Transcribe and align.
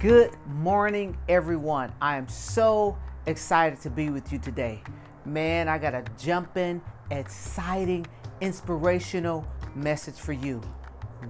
Good 0.00 0.36
morning, 0.46 1.16
everyone. 1.28 1.92
I 2.00 2.16
am 2.16 2.28
so 2.28 2.98
excited 3.26 3.80
to 3.82 3.90
be 3.90 4.10
with 4.10 4.32
you 4.32 4.38
today. 4.38 4.82
Man, 5.24 5.66
I 5.68 5.78
got 5.78 5.94
a 5.94 6.04
jumping, 6.18 6.82
exciting, 7.10 8.06
inspirational 8.42 9.46
message 9.74 10.16
for 10.16 10.32
you. 10.32 10.60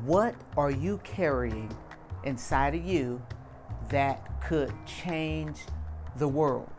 What 0.04 0.34
are 0.56 0.72
you 0.72 0.98
carrying 1.04 1.72
inside 2.24 2.74
of 2.74 2.84
you 2.84 3.22
that 3.90 4.40
could 4.42 4.72
change 4.86 5.60
the 6.16 6.26
world? 6.26 6.70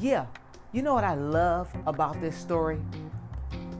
Yeah, 0.00 0.26
you 0.72 0.82
know 0.82 0.94
what 0.94 1.04
I 1.04 1.14
love 1.14 1.72
about 1.86 2.20
this 2.20 2.36
story? 2.36 2.80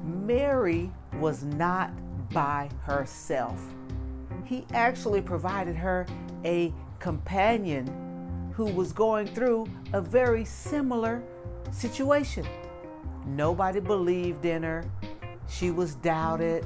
Mary 0.04 0.92
was 1.14 1.42
not 1.42 1.90
by 2.30 2.68
herself. 2.82 3.60
He 4.44 4.64
actually 4.72 5.22
provided 5.22 5.74
her 5.74 6.06
a 6.44 6.72
companion 7.02 7.84
who 8.54 8.66
was 8.66 8.92
going 8.92 9.26
through 9.26 9.66
a 9.92 10.00
very 10.00 10.44
similar 10.44 11.20
situation. 11.72 12.46
Nobody 13.26 13.80
believed 13.80 14.44
in 14.44 14.62
her. 14.62 14.84
She 15.48 15.72
was 15.72 15.96
doubted. 15.96 16.64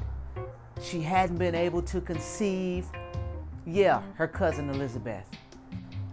She 0.79 1.01
hadn't 1.01 1.37
been 1.37 1.55
able 1.55 1.81
to 1.81 1.99
conceive. 1.99 2.85
Yeah, 3.65 4.03
her 4.13 4.27
cousin 4.27 4.69
Elizabeth. 4.69 5.27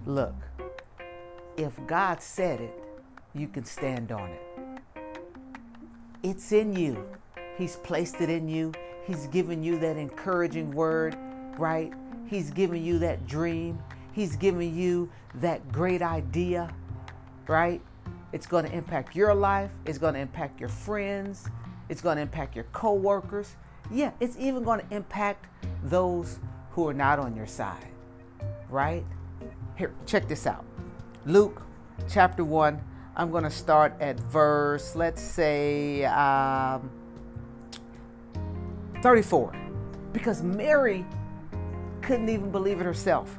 Look, 0.07 0.35
if 1.59 1.75
God 1.87 2.23
said 2.23 2.63
it, 2.63 2.83
you 3.35 3.47
can 3.47 3.67
stand 3.67 4.11
on 4.11 4.31
it. 4.31 5.03
It's 6.23 6.51
in 6.53 6.75
you. 6.75 7.07
He's 7.59 7.77
placed 7.77 8.23
it 8.23 8.31
in 8.31 8.49
you. 8.49 8.73
He's 9.07 9.27
given 9.27 9.63
you 9.63 9.79
that 9.81 9.99
encouraging 9.99 10.71
word, 10.73 11.15
right? 11.59 11.93
He's 12.27 12.51
given 12.51 12.83
you 12.83 12.99
that 13.01 13.27
dream. 13.27 13.79
He's 14.15 14.37
giving 14.37 14.75
you 14.75 15.11
that 15.35 15.73
great 15.73 16.01
idea, 16.01 16.73
right? 17.49 17.83
It's 18.33 18.47
going 18.47 18.65
to 18.65 18.73
impact 18.73 19.17
your 19.17 19.35
life. 19.35 19.73
It's 19.87 19.99
going 19.99 20.15
to 20.15 20.21
impact 20.21 20.61
your 20.61 20.69
friends. 20.69 21.49
It's 21.89 22.01
going 22.01 22.17
to 22.17 22.23
impact 22.23 22.55
your 22.55 22.65
coworkers. 22.73 23.57
Yeah, 23.91 24.13
it's 24.21 24.37
even 24.39 24.63
going 24.63 24.87
to 24.87 24.95
impact 24.95 25.47
those 25.83 26.39
who 26.71 26.87
are 26.89 26.95
not 26.95 27.19
on 27.19 27.35
your 27.35 27.47
side, 27.47 27.89
right? 28.71 29.05
Here, 29.77 29.93
check 30.07 30.29
this 30.29 30.47
out. 30.47 30.65
Luke 31.27 31.63
chapter 32.09 32.45
1. 32.45 32.81
I'm 33.17 33.31
going 33.31 33.45
to 33.45 33.51
start 33.51 33.95
at 34.01 34.19
verse, 34.19 34.95
let's 34.95 35.23
say, 35.23 36.05
um, 36.05 36.89
34. 39.03 39.55
Because 40.13 40.43
Mary 40.43 41.05
couldn't 42.01 42.29
even 42.29 42.51
believe 42.51 42.81
it 42.81 42.85
herself. 42.85 43.39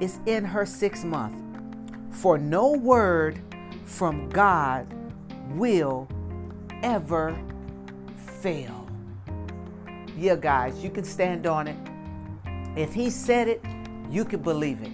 is 0.00 0.18
in 0.26 0.44
her 0.44 0.64
sixth 0.64 1.04
month. 1.04 1.34
For 2.10 2.38
no 2.38 2.72
word 2.72 3.40
from 3.84 4.28
God 4.28 4.86
will 5.50 6.08
ever 6.82 7.38
fail. 8.40 8.88
Yeah, 10.16 10.36
guys, 10.36 10.82
you 10.82 10.90
can 10.90 11.04
stand 11.04 11.46
on 11.46 11.68
it. 11.68 11.76
If 12.76 12.92
He 12.92 13.10
said 13.10 13.48
it, 13.48 13.64
you 14.10 14.24
can 14.24 14.40
believe 14.40 14.82
it. 14.82 14.92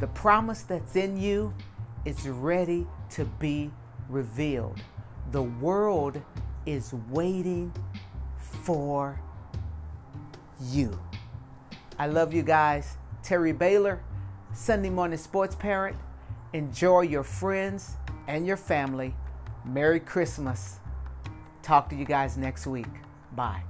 The 0.00 0.06
promise 0.08 0.62
that's 0.62 0.96
in 0.96 1.16
you 1.16 1.54
is 2.04 2.28
ready 2.28 2.86
to 3.10 3.24
be 3.24 3.70
revealed. 4.08 4.80
The 5.30 5.42
world 5.42 6.20
is 6.66 6.92
waiting 7.10 7.72
for 8.38 9.20
you. 10.70 10.98
I 11.98 12.06
love 12.06 12.34
you 12.34 12.42
guys. 12.42 12.96
Terry 13.22 13.52
Baylor. 13.52 14.00
Sunday 14.54 14.88
Morning 14.88 15.18
Sports 15.18 15.56
Parent. 15.56 15.96
Enjoy 16.52 17.00
your 17.00 17.24
friends 17.24 17.96
and 18.28 18.46
your 18.46 18.56
family. 18.56 19.12
Merry 19.64 19.98
Christmas. 19.98 20.78
Talk 21.62 21.88
to 21.90 21.96
you 21.96 22.04
guys 22.04 22.36
next 22.36 22.66
week. 22.66 22.86
Bye. 23.32 23.64